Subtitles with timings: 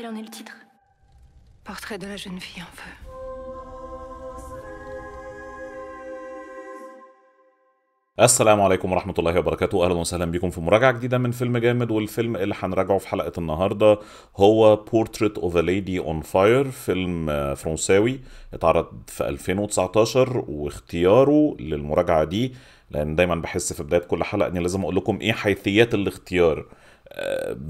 [0.00, 0.52] Quel en est le titre?
[1.64, 2.92] Portrait de la jeune fille en feu.
[8.20, 12.36] السلام عليكم ورحمة الله وبركاته أهلا وسهلا بكم في مراجعة جديدة من فيلم جامد والفيلم
[12.36, 13.98] اللي هنراجعه في حلقة النهاردة
[14.36, 18.20] هو Portrait of a Lady on Fire فيلم فرنساوي
[18.54, 22.54] اتعرض في 2019 واختياره للمراجعة دي
[22.90, 26.64] لأن دايما بحس في بداية كل حلقة إني لازم أقول لكم إيه حيثيات الاختيار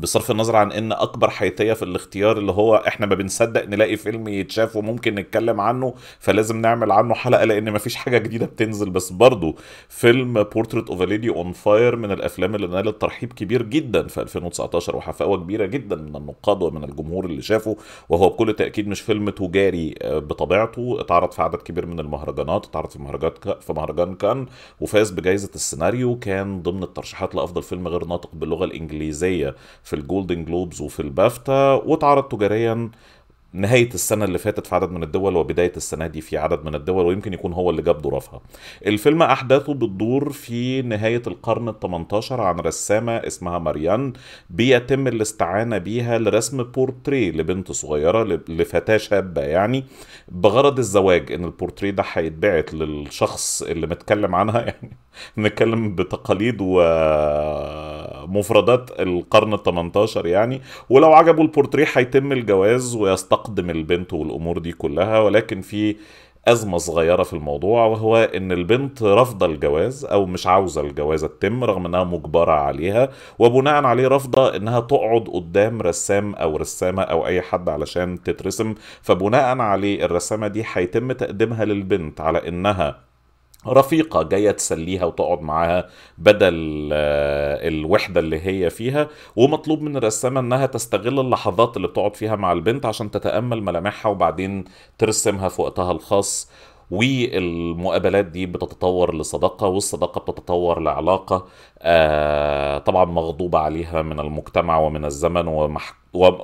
[0.00, 4.28] بصرف النظر عن إن أكبر حيثية في الاختيار اللي هو إحنا ما بنصدق نلاقي فيلم
[4.28, 8.90] يتشاف وممكن نتكلم عنه فلازم نعمل عنه حلقة لأن مفيش حاجة جديدة بتنزل.
[8.90, 9.54] بس برضه
[9.88, 14.96] فيلم Portrait of Lady on Fire من الأفلام اللي نالت ترحيب كبير جدا في 2019
[14.96, 17.76] وحفاوة كبيرة جدا من النقاد ومن الجمهور اللي شافه.
[18.08, 20.96] وهو بكل تأكيد مش فيلم تجاري آه، بطبيعته.
[21.00, 24.46] اتعرض في عدد كبير من المهرجانات اتعرض في مهرجانات في مهرجان كان
[24.80, 26.18] وفاز بجائزه السيناريو.
[26.18, 29.27] كان ضمن الترشيحات لأفضل فيلم غير ناطق باللغة الإنجليزية.
[29.82, 32.90] في ال Golden Globes وفي البافتا واتعرض تجاريا
[33.52, 37.06] نهاية السنة اللي فاتت في عدد من الدول وبداية السنة دي في عدد من الدول
[37.06, 38.40] ويمكن يكون هو اللي جاب ظروفها.
[38.86, 44.12] الفيلم أحداثه بتدور في نهاية القرن ال 18 عن رسامة اسمها ماريان
[44.50, 49.84] بيتم الاستعانة بيها لرسم بورتريه لبنت صغيرة لفتاة شابة يعني
[50.28, 54.96] بغرض الزواج إن البورتريه ده هيتبعت للشخص اللي متكلم عنها يعني
[55.38, 56.60] نتكلم بتقاليد
[58.28, 65.18] ومفردات القرن ال 18 يعني ولو عجبه البورتريه هيتم الجواز ويستقدم البنت والأمور دي كلها
[65.20, 65.96] ولكن في
[66.48, 71.86] أزمة صغيرة في الموضوع وهو إن البنت رافضة الجواز أو مش عاوزة الجوازة تتم رغم
[71.86, 73.08] إنها مجبرة عليها
[73.38, 79.58] وبناء عليه رافضة إنها تقعد قدام رسام أو رسامة أو أي حد علشان تترسم فبناء
[79.58, 83.07] عليه الرسامة دي هيتم تقديمها للبنت على إنها
[83.66, 90.66] رفيقة جاية تسليها وتقعد معاها بدل آه، الوحدة اللي هي فيها ومطلوب من الرسامة إنها
[90.66, 94.64] تستغل اللحظات اللي بتقعد فيها مع البنت عشان تتأمل ملامحها وبعدين
[94.98, 96.50] ترسمها في وقتها الخاص.
[96.90, 101.46] والمقابلات دي بتتطور لصداقة والصداقة بتتطور لعلاقة
[101.78, 105.94] آه، طبعا مغضوبة عليها من المجتمع ومن الزمن ومح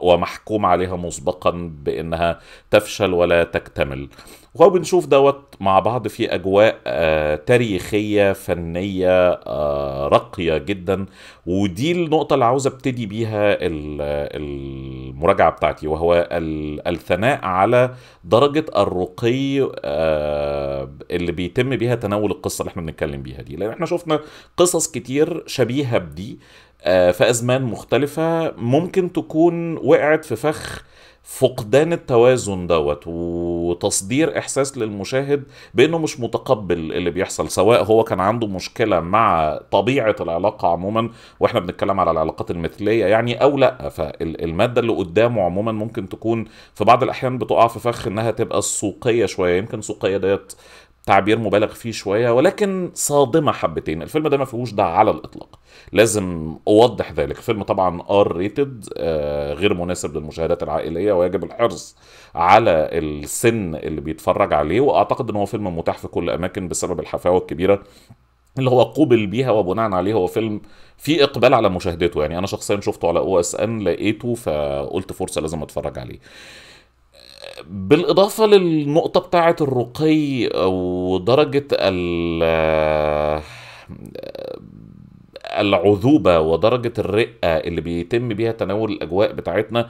[0.03, 1.51] ومحكوم عليها مسبقا
[1.85, 2.41] بإنها
[2.71, 4.09] تفشل ولا تكتمل.
[4.55, 11.07] وبنشوف دوت مع بعض في أجواء آه، تاريخية فنية آه، راقية جدا.
[11.47, 14.01] ودي النقطة اللي عاوز أبتدي بيها ال-
[14.43, 22.71] المراجعة بتاعتي وهو ال- الثناء على درجة الرقي آه، اللي بيتم بيها تناول القصة اللي
[22.71, 23.57] إحنا بنتكلم بيها دي.
[23.57, 24.21] لأن إحنا شفنا
[24.57, 26.39] قصص كتير شبيهة بدي
[26.85, 30.85] في أزمان مختلفة ممكن تكون وقعت في فخ
[31.27, 35.43] فقدان التوازن دوت وتصدير إحساس للمشاهد
[35.75, 41.61] بأنه مش متقبل اللي بيحصل سواء هو كان عنده مشكلة مع طبيعة العلاقة عموما وإحنا
[41.61, 47.03] بنتكلم على العلاقات المثلية يعني أو لأ فالمادة اللي قدامه عموما ممكن تكون في بعض
[47.03, 50.53] الأحيان بتقع في فخ إنها تبقى سوقيه شوية يمكن سوقيه ديت
[51.07, 54.03] تعبير مبالغ فيه شوية ولكن صادمة حبتين.
[54.03, 55.59] الفيلم ده ما فيهوش ده على الإطلاق.
[55.93, 57.39] لازم أوضح ذلك.
[57.39, 58.85] الفيلم طبعا R rated
[59.59, 61.97] غير مناسب للمشاهدات العائلية ويجب الحرص
[62.35, 64.81] على السن اللي بيتفرج عليه.
[64.81, 67.83] وأعتقد إن هو فيلم متاح في كل اماكن بسبب الحفاوة الكبيرة
[68.59, 70.61] اللي هو قوبل بيها وبناء عليه هو فيلم
[70.99, 72.23] في إقبال على مشاهدته.
[72.23, 76.19] يعني أنا شخصيا شفته على أو إس إن لقيته فقلت فرصة لازم أتفرج عليه.
[77.71, 82.43] بالإضافة للنقطة بتاعة الرقي ودرجه ال
[85.61, 89.89] العذوبة ودرجة الرقة اللي بيتم بيها تناول الأجواء بتاعتنا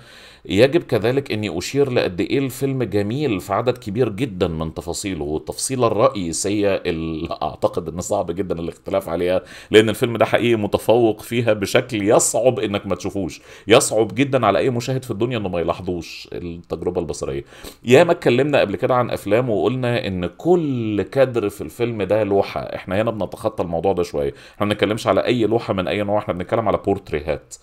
[0.49, 5.25] يجب كذلك أني أشير لقد إيه الفيلم جميل في عدد كبير جدا من تفاصيله.
[5.25, 11.53] والتفصيلة الرئيسية اللي أعتقد أن صعب جدا الاختلاف عليها لأن الفيلم ده حقيقي متفوق فيها
[11.53, 16.29] بشكل يصعب أنك ما تشوفوش يصعب جدا على أي مشاهد في الدنيا أنه ما يلاحظوش
[16.33, 17.45] التجربة البصرية.
[17.85, 23.03] ياما اتكلمنا قبل كده عن أفلام وقلنا أن كل كادر في الفيلم ده لوحة إحنا
[23.03, 26.35] هنا بنتخطى الموضوع ده شوية إحنا ما بنتكلمش على أي لوحة من أي نوع؟ إحنا
[26.35, 27.55] بنتكلم على بورتريهات.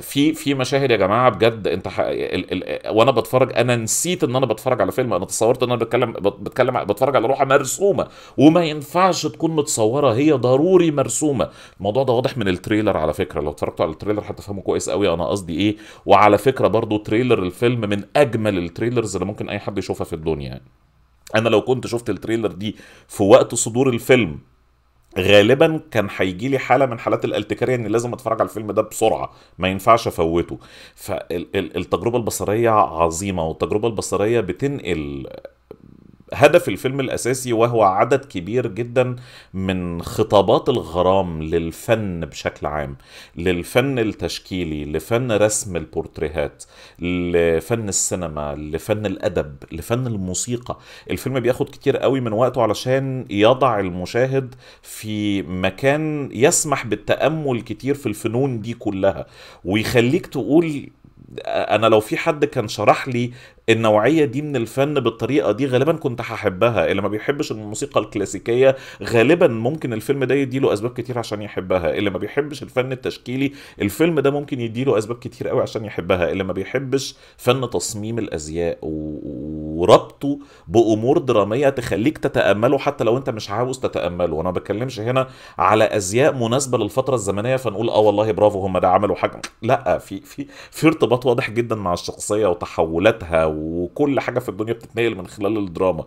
[0.00, 2.00] في في مشاهد يا جماعة بجد أنت ح...
[2.00, 2.52] ال...
[2.52, 2.96] ال...
[2.96, 5.14] وأنا بتفرج أنا نسيت إن أنا بتفرج على فيلم.
[5.14, 8.06] أنا تصورت إن أنا بتكلم بت- بتكلم بتفرج على لوحه مرسومة.
[8.36, 11.50] وما ينفعش تكون متصورة هي ضروري مرسومة.
[11.78, 13.40] الموضوع ده واضح من ال trailer على فكرة.
[13.40, 15.76] لو اتفرجتوا على ال trailer هتفهموا كويس قوي أنا قصدي إيه.
[16.06, 20.12] وعلى فكرة برضو trailer الفيلم من أجمل ال trailers اللي ممكن أي حد يشوفها في
[20.12, 20.48] الدنيا.
[20.48, 20.62] يعني
[21.34, 22.76] أنا لو كنت شفت ال trailer دي
[23.08, 24.38] في وقت صدور الفيلم
[25.18, 29.32] غالبا كان هيجي لي حالة من حالات الالتكاريه إني لازم أتفرج على الفيلم ده بسرعة
[29.58, 30.58] ما ينفعش أفوته.
[30.94, 35.26] فالتجربه البصرية عظيمة والتجربة البصرية بتنقل
[36.34, 39.16] هدف الفيلم الأساسي وهو عدد كبير جدا
[39.54, 42.96] من خطابات الغرام للفن بشكل عام
[43.36, 46.64] للفن التشكيلي لفن رسم البورتريهات
[46.98, 50.78] لفن السينما لفن الأدب لفن الموسيقى.
[51.10, 58.06] الفيلم بياخد كتير قوي من وقته علشان يضع المشاهد في مكان يسمح بالتأمل كتير في
[58.06, 59.26] الفنون دي كلها
[59.64, 60.90] ويخليك تقول
[61.46, 63.30] أنا لو في حد كان شرح لي
[63.68, 66.86] النوعية دي من الفن بالطريقة دي غالبا كنت هحبها.
[66.90, 71.94] اللي ما بيحبش الموسيقى الكلاسيكية غالبا ممكن الفيلم ده يديله أسباب كتير عشان يحبها.
[71.94, 73.52] اللي ما بيحبش الفن التشكيلي
[73.82, 76.30] الفيلم ده ممكن يديله أسباب كتير قوي عشان يحبها.
[76.32, 78.78] اللي ما بيحبش فن تصميم الأزياء
[79.76, 80.38] وربطه
[80.68, 84.34] بأمور درامية تخليك تتأمله حتى لو أنت مش عاوز تتأمله.
[84.34, 85.26] وأنا ما بتكلمش هنا
[85.58, 89.42] على أزياء مناسبة للفترة الزمنية فنقول آه والله برافو هم ده عملوا حاجة.
[89.62, 95.14] لا في في في ارتباط واضح جدا مع الشخصية وتحولاتها وكل حاجة في الدنيا بتتنقل
[95.14, 96.04] من خلال الدراما.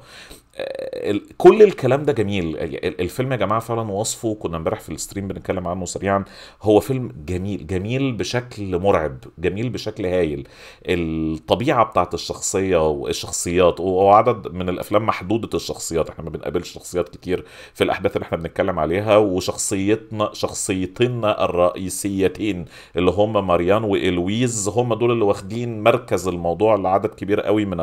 [1.37, 2.57] كل الكلام ده جميل.
[2.99, 6.23] الفيلم يا جماعة فعلا وصفه كنا امبارح في الستريم بنتكلم عنه سريعا.
[6.61, 10.47] هو فيلم جميل جميل بشكل مرعب جميل بشكل هايل.
[10.85, 16.09] الطبيعة بتاعت الشخصية والشخصيات وعدد من الأفلام محدودة الشخصيات.
[16.09, 19.17] إحنا ما بنقابلش شخصيات كتير في الأحداث اللي إحنا بنتكلم عليها.
[19.17, 22.65] وشخصيتنا شخصيتنا الرئيسيتين
[22.95, 27.77] اللي هم ماريان وإلويز هم دول اللي واخدين مركز الموضوع لعدد كبير قوي من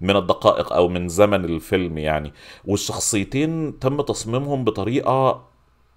[0.00, 1.71] من الدقائق أو من زمن الفيلم.
[1.74, 2.32] الفيلم يعني.
[2.64, 5.51] والشخصيتين تم تصميمهم بطريقة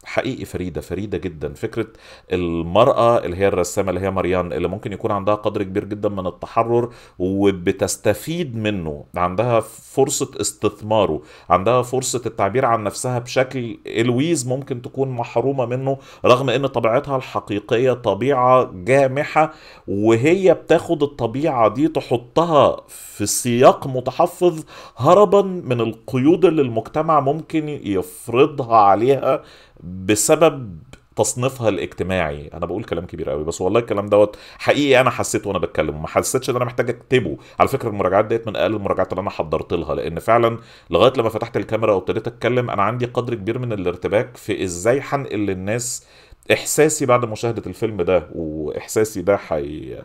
[0.05, 1.53] حقيقي فريدة فريدة جدا.
[1.53, 1.87] فكرة
[2.33, 6.27] المرأة اللي هي الرسامة اللي هي مريان اللي ممكن يكون عندها قدر كبير جدا من
[6.27, 15.09] التحرر وبتستفيد منه عندها فرصة استثماره عندها فرصة التعبير عن نفسها بشكل إلويز ممكن تكون
[15.09, 19.53] محرومة منه رغم إن طبيعتها الحقيقية طبيعة جامحة
[19.87, 24.63] وهي بتاخد الطبيعة دي تحطها في سياق متحفظ
[24.97, 29.43] هربا من القيود اللي المجتمع ممكن يفرضها عليها
[29.83, 30.79] بسبب
[31.15, 32.47] تصنيفها الاجتماعي.
[32.53, 36.07] أنا بقول كلام كبير قوي بس والله الكلام دوت حقيقي أنا حسيته وأنا بتكلم وما
[36.07, 37.37] حسيتش إن أنا محتاج أكتبه.
[37.59, 40.57] على فكرة المراجعات ديت من أقل المراجعات اللي أنا حضرت لها لأن فعلا
[40.89, 45.39] لغاية لما فتحت الكاميرا وابتديت أتكلم أنا عندي قدر كبير من الارتباك في إزاي هنقل
[45.39, 46.05] للناس
[46.53, 49.95] إحساسي بعد مشاهدة الفيلم ده وإحساسي ده حي...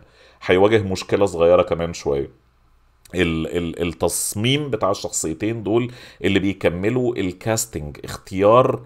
[0.45, 2.29] هيواجه مشكلة صغيرة كمان شوية.
[3.15, 5.91] التصميم بتاع الشخصيتين دول
[6.23, 8.81] اللي بيكملوا الكاستنج اختيار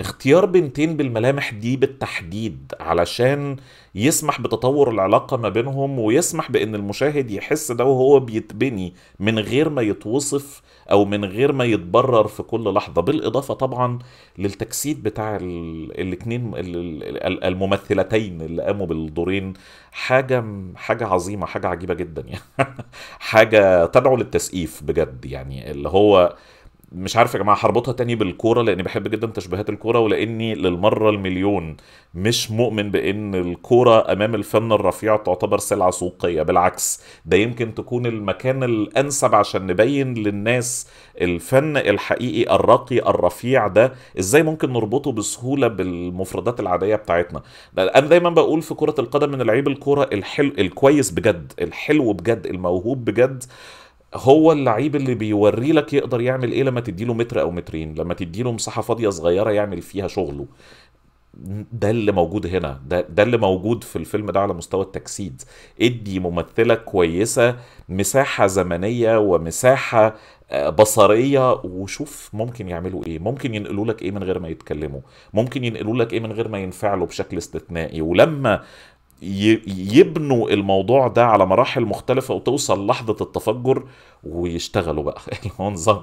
[0.00, 3.56] اختيار بنتين بالملامح دي بالتحديد علشان
[3.94, 9.82] يسمح بتطور العلاقة ما بينهم ويسمح بإن المشاهد يحس ده وهو بيتبني من غير ما
[9.82, 13.02] يتوصف أو من غير ما يتبرر في كل لحظة.
[13.02, 13.98] بالإضافة طبعا
[14.38, 16.52] للتجسيد بتاع الاثنين
[17.44, 19.52] الممثلتين اللي قاموا بالدورين.
[19.92, 20.44] حاجة
[20.76, 22.42] حاجة عظيمة حاجة عجيبة جدا يعني.
[23.18, 26.36] حاجة تدعو للتسقيف بجد يعني اللي هو
[26.92, 31.76] مش عارف يا جماعة هربطها تاني بالكورة لأني بحب جدا تشبيهات الكورة ولأني للمرة المليون
[32.14, 36.42] مش مؤمن بإن الكورة أمام الفن الرفيع تعتبر سلعة سوقية.
[36.42, 40.88] بالعكس ده يمكن تكون المكان الأنسب عشان نبين للناس
[41.20, 47.42] الفن الحقيقي الراقي الرفيع ده إزاي ممكن نربطه بسهولة بالمفردات العادية بتاعتنا.
[47.78, 53.04] أنا دايما بقول في كرة القدم من العيب الكورة الحلو الكويس بجد الحلو بجد الموهوب
[53.04, 53.44] بجد
[54.14, 58.52] هو اللعيب اللي بيوري لك يقدر يعمل إيه لما تديله متر أو مترين لما تديله
[58.52, 60.46] مساحة فاضية صغيرة يعمل فيها شغله.
[61.72, 65.42] ده اللي موجود هنا ده ده اللي موجود في الفيلم ده على مستوى التجسيد.
[65.82, 67.56] ادي ممثلة كويسة
[67.88, 70.14] مساحة زمنية ومساحة
[70.50, 73.18] آه، بصرية وشوف ممكن يعملوا إيه.
[73.18, 75.00] ممكن ينقلوا لك إيه من غير ما يتكلموا.
[75.34, 78.00] ممكن ينقلوا لك إيه من غير ما ينفعلوا بشكل استثنائي.
[78.00, 78.62] ولما
[79.22, 83.84] يبنوا الموضوع ده على مراحل مختلفة وتوصل لحظة التفجر
[84.24, 85.20] ويشتغلوا بقى.
[85.42, 86.02] اللي هو نظام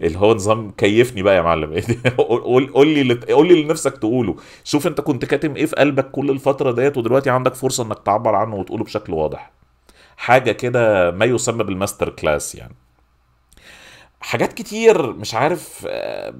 [0.00, 1.72] اللي هو نظام كيفني بقى يا معلم.
[2.18, 4.36] قول لي قول لي اللي نفسك تقوله.
[4.64, 8.34] شوف انت كنت كاتم إيه في قلبك كل الفترة ديت ودلوقتي عندك فرصة انك تعبر
[8.34, 9.50] عنه وتقوله بشكل واضح.
[10.16, 12.74] حاجة كده ما يسمى بال master class يعني.
[14.20, 16.34] حاجات كتير مش عارف آه،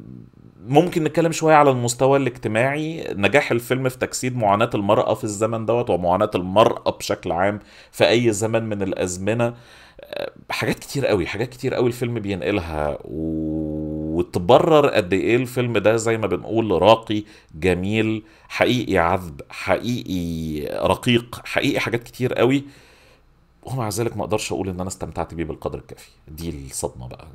[0.65, 3.07] ممكن نتكلم شوية على المستوى الاجتماعي.
[3.13, 7.59] نجاح الفيلم في تجسيد معاناة المرأة في الزمن دوت ومعاناة المرأة بشكل عام
[7.93, 9.55] في أي زمن من الأزمنة.
[10.51, 16.27] حاجات كتير قوي حاجات كتير قوي الفيلم بينقلها وتبرر قد إيه الفيلم ده زي ما
[16.27, 17.23] بنقول راقي
[17.55, 22.65] جميل حقيقي عذب حقيقي رقيق حقيقي حاجات كتير قوي.
[23.67, 26.09] ومع ذلك ما أقدرش أقول ان أنا استمتعت بيه بالقدر الكافي.
[26.29, 27.27] دي الصدمة بقى.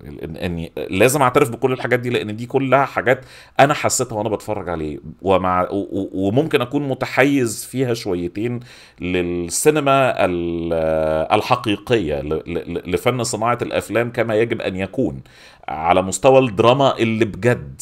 [0.45, 3.25] اني لازم اعترف بكل الحاجات دي لأن دي كلها حاجات
[3.59, 4.99] أنا حسيتها وأنا بتفرج عليه.
[5.21, 5.67] ومع
[6.13, 8.59] وممكن أكون متحيز فيها شويتين
[9.01, 10.73] للسينما ال-
[11.37, 12.21] الحقيقية
[12.85, 15.21] لفن صناعة الأفلام كما يجب أن يكون.
[15.67, 17.81] على مستوى الدراما اللي بجد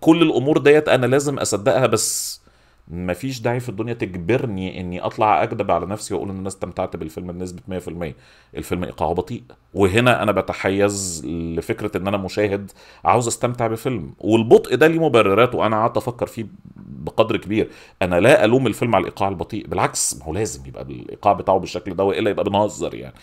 [0.00, 2.41] كل الأمور ديت أنا لازم أصدقها بس
[2.88, 7.32] مفيش داعي في الدنيا تجبرني إني أطلع أكذب على نفسي وأقول إن أنا استمتعت بالفيلم
[7.32, 8.14] بنسبة 100%
[8.56, 9.42] الفيلم إيقاعه بطيء.
[9.74, 12.70] وهنا أنا بتحيز لفكرة إن أنا مشاهد
[13.04, 14.14] عاوز أستمتع بفيلم.
[14.18, 16.46] والبطء ده ليه مبررات وأنا قعدت أفكر فيه
[16.76, 17.70] بقدر كبير.
[18.02, 19.66] أنا لا ألوم الفيلم على الإيقاع البطيء.
[19.66, 23.14] بالعكس ما هو لازم يبقى الإيقاع بتاعه بالشكل ده وإلا يبقى بنهزر يعني.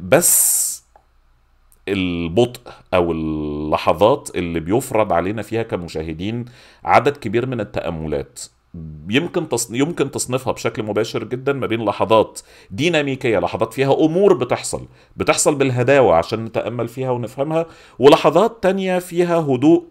[0.00, 0.64] بس
[1.88, 2.60] البطء
[2.94, 6.44] أو اللحظات اللي بيفرض علينا فيها كمشاهدين
[6.84, 8.40] عدد كبير من التأملات.
[9.08, 9.46] يمكن.
[9.70, 12.40] يمكن تصنيفها بشكل مباشر جدا ما بين لحظات
[12.70, 17.66] ديناميكية لحظات فيها أمور بتحصل بتحصل بالهداوة عشان نتأمل فيها ونفهمها
[17.98, 19.84] ولحظات تانية فيها هدوء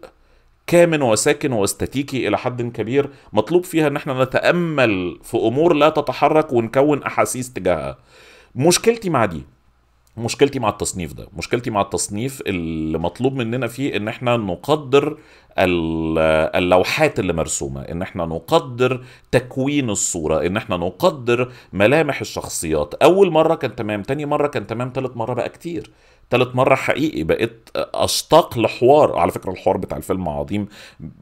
[0.67, 6.53] كامن وساكن واستاتيكي إلى حد كبير مطلوب فيها إن إحنا نتأمل في أمور لا تتحرك
[6.53, 7.97] ونكون أحاسيس تجاهها
[8.55, 9.43] مشكلتي مع دي
[10.17, 15.17] مشكلتي مع التصنيف ده مشكلتي مع التصنيف اللي مطلوب مننا فيه إن إحنا نقدر
[15.59, 16.19] ال-
[16.55, 22.93] اللوحات اللي مرسومة إن إحنا نقدر تكوين الصورة إن إحنا نقدر ملامح الشخصيات.
[22.93, 25.91] أول مرة كان تمام تاني مرة كان تمام تالت مرة بقى كتير.
[26.29, 30.67] تالت مرة حقيقي بقيت أشتاق لحوار على فكرة الحوار بتاع الفيلم عظيم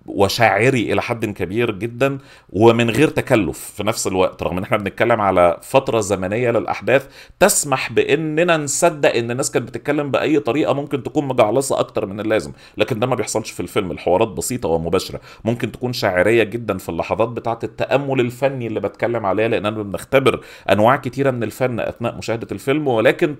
[0.05, 2.17] وشاعري إلى حد كبير جدا
[2.53, 7.07] ومن غير تكلف في نفس الوقت رغم إن إحنا بنتكلم على فترة زمنية للأحداث
[7.39, 12.51] تسمح بإننا نصدق إن الناس كانت بتتكلم بأي طريقة ممكن تكون مجعلصة أكتر من اللازم
[12.77, 17.29] لكن ده ما بيحصلش في الفيلم الحوارات بسيطة ومباشرة ممكن تكون شاعرية جدا في اللحظات
[17.29, 20.41] بتاعة التأمل الفني اللي بتكلم عليها لأننا بنختبر
[20.71, 23.35] أنواع كتيرة من الفن أثناء مشاهدة الفيلم ولكن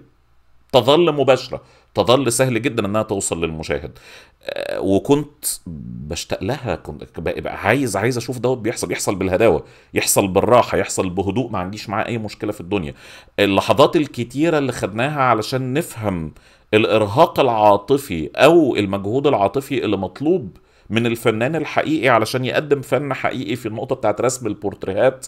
[0.72, 1.62] تظل مباشرة
[1.96, 3.92] تظل سهل جدا إنها توصل للمشاهد.
[4.44, 5.46] آه، وكنت
[6.08, 9.64] بشتاق لها كنت بقى عايز عايز أشوف دوت بيحصل يحصل بالهداوة
[9.94, 12.94] يحصل بالراحة يحصل بهدوء ما عنديش معاه أي مشكلة في الدنيا.
[13.40, 16.34] اللحظات الكتيرة اللي خدناها علشان نفهم
[16.74, 20.58] الإرهاق العاطفي أو المجهود العاطفي اللي مطلوب
[20.90, 25.28] من الفنان الحقيقي علشان يقدم فن حقيقي في النقطة بتاعت رسم البورتريهات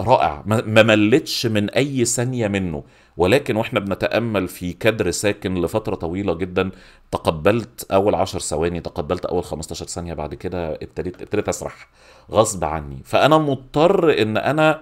[0.00, 2.84] رائع ما ملتش من أي ثانية منه.
[3.16, 6.70] ولكن وإحنا بنتأمل في كادر ساكن لفترة طويلة جدا
[7.10, 11.88] تقبلت أول عشر ثواني تقبلت أول 15 ثانية بعد كده ابتديت ابتديت أسرح
[12.30, 13.02] غصب عني.
[13.04, 14.80] فأنا مضطر إن أنا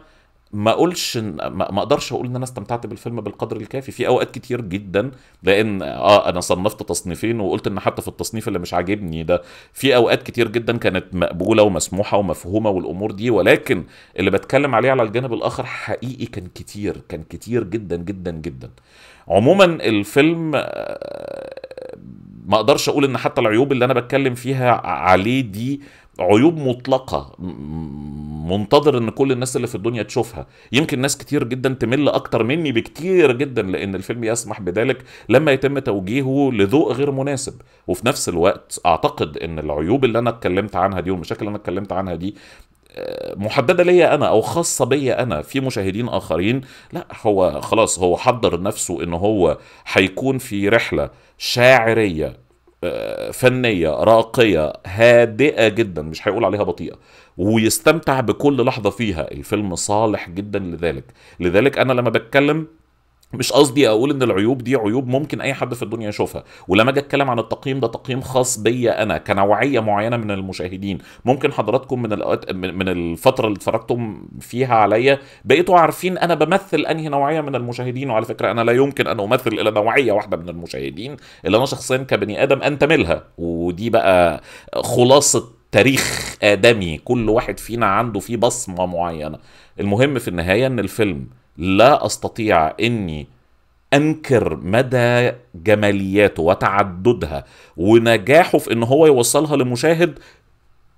[0.54, 3.92] ما اقولش ما أقدرش أقول إن أنا استمتعت بالفيلم بالقدر الكافي.
[3.92, 5.11] في أوقات كتير جدا
[5.42, 9.42] لأن آه أنا صنفت تصنيفين وقلت إن حتى في التصنيف اللي مش عاجبني ده
[9.73, 13.84] في أوقات كتير جدا كانت مقبولة ومسموحة ومفهومة والأمور دي ولكن
[14.18, 18.70] اللي بتكلم عليه على الجانب الآخر حقيقي كان كتير كان كتير جدا جدا جدا.
[19.28, 21.96] عموما الفيلم آه،
[22.46, 25.80] ما أقدرش أقول إن حتى العيوب اللي أنا بتكلم فيها عليه دي
[26.21, 27.37] عيوب مطلقة
[28.44, 30.47] منتظر إن كل الناس اللي في الدنيا تشوفها.
[30.73, 35.78] يمكن ناس كتير جدا تمل أكتر مني بكتير جدا لأن الفيلم يسمح بذلك لما يتم
[35.78, 37.54] توجيهه لذوق غير مناسب.
[37.87, 41.92] وفي نفس الوقت أعتقد إن العيوب اللي أنا اتكلمت عنها دي والمشاكل اللي أنا اتكلمت
[41.92, 42.35] عنها دي
[42.97, 45.42] آه، محددة ليا أنا أو خاصة بيا أنا.
[45.42, 46.61] في مشاهدين آخرين
[46.92, 49.59] لا هو خلاص هو حضر نفسه إن هو
[49.92, 52.43] هيكون في رحلة شاعرية
[53.32, 56.96] فنية راقية هادئة جدا مش هيقول عليها بطيئة
[57.38, 59.30] ويستمتع بكل لحظة فيها.
[59.30, 61.04] الفيلم صالح جدا لذلك.
[61.40, 62.66] لذلك أنا لما بتكلم
[63.33, 67.00] مش قصدي أقول إن العيوب دي عيوب ممكن أي حد في الدنيا يشوفها ولما أجي
[67.00, 70.99] أتكلم عن التقييم ده تقييم خاص بيا أنا كنوعية معينة من المشاهدين.
[71.25, 77.09] ممكن حضراتكم من الأوقات من الفترة اللي اتفرجتم فيها عليا بقيتوا عارفين أنا بمثل أنهي
[77.09, 81.16] نوعية من المشاهدين وعلى فكرة أنا لا يمكن أن أمثل إلى نوعية واحدة من المشاهدين
[81.45, 84.43] اللي أنا شخصيا كبني آدم انتمي لها ودي بقى
[84.75, 89.38] خلاصة تاريخ آدمي كل واحد فينا عنده فيه بصمة معينة.
[89.81, 93.26] المهم في النهاية إن الفيلم لا أستطيع إني
[93.94, 97.44] أنكر مدى جمالياته وتعددها
[97.76, 100.18] ونجاحه في إن هو يوصلها لمشاهد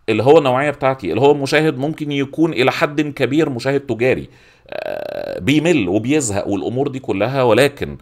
[0.08, 4.28] اللي هو النوعية بتاعتي اللي هو مشاهد ممكن يكون إلى حد كبير مشاهد تجاري
[4.68, 7.96] آه، بيمل وبيزهق والأمور دي كلها ولكن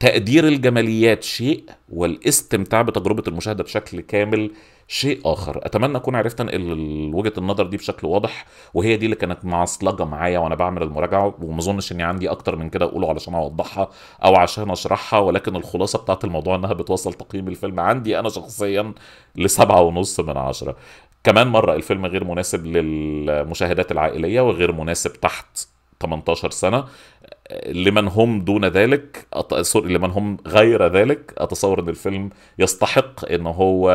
[0.00, 4.50] تقدير الجماليات شيء والاستمتاع بتجربة المشاهدة بشكل كامل
[4.88, 5.60] شيء آخر.
[5.66, 10.38] أتمنى أكون عرفت أنقل وجهة النظر دي بشكل واضح وهي دي اللي كانت معصلجة معايا
[10.38, 13.88] وأنا بعمل المراجعة وما أظنش إني عندي أكتر من كده أقوله علشان أوضحها
[14.24, 18.92] أو عشان أشرحها ولكن الخلاصة بتاعت الموضوع إنها بتوصل تقييم الفيلم عندي أنا شخصيا
[19.36, 20.76] لسبعة ونص من عشرة.
[21.24, 25.68] كمان مرة الفيلم غير مناسب للمشاهدات العائلية وغير مناسب تحت
[26.00, 26.84] 18 سنة.
[27.66, 31.34] لمن هم دون ذلك أط- سوري لمن هم غير ذلك.
[31.38, 33.90] أتصور إن الفيلم يستحق إن هو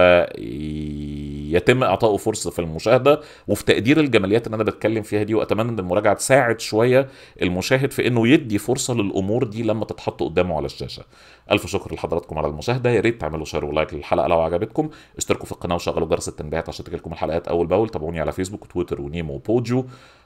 [1.50, 3.22] يتم إعطائه فرصة في المشاهدة.
[3.48, 7.08] وفي تقدير الجماليات اللي أنا بتكلم فيها دي وأتمنى إن المراجعة تساعد شوية
[7.42, 11.04] المشاهد في إنه يدي فرصة للأمور دي لما تتحط قدامه على الشاشة.
[11.52, 12.90] ألف شكر لحضراتكم على المشاهدة.
[12.90, 14.90] يا ريت تعملوا share و like للحلقة لو عجبتكم.
[15.18, 17.90] اشتركوا في القناة وشغلوا جرس التنبيهات عشان تجيلكم الحلقات أول بأول.
[17.90, 19.86] تابعوني على فيسبوك وتويتر ونيمو وبوجو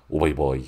[0.10, 0.62] و bye bye.